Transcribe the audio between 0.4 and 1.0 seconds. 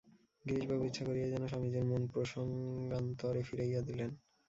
গিরিশবাবু